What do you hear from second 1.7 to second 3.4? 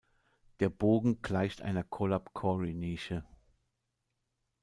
Colab-Cory-Nische.